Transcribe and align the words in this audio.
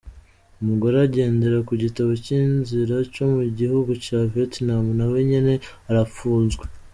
Umugore 0.61 0.95
agendera 1.07 1.57
ku 1.67 1.73
gitabo 1.83 2.11
c'inzira 2.23 2.95
co 3.13 3.23
mu 3.33 3.43
gihugu 3.59 3.91
ca 4.03 4.17
Vietnam 4.31 4.85
nawe 4.97 5.17
nyene 5.29 5.53
arapfunzwe. 5.89 6.63